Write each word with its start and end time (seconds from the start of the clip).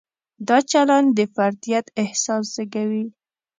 دا 0.47 0.57
چلند 0.71 1.07
د 1.17 1.19
فردیت 1.35 1.85
احساس 2.03 2.45
زېږوي. 2.55 3.05